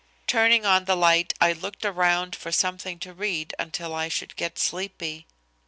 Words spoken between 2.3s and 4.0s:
for something to read until